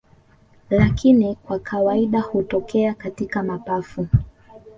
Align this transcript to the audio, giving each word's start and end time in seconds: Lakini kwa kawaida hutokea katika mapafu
Lakini 0.69 1.35
kwa 1.35 1.59
kawaida 1.59 2.21
hutokea 2.21 2.93
katika 2.93 3.43
mapafu 3.43 4.07